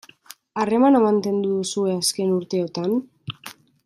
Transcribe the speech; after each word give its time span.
Harremana 0.61 1.01
mantendu 1.03 1.51
duzue 1.59 1.93
azken 1.99 2.33
urteotan? 2.39 2.97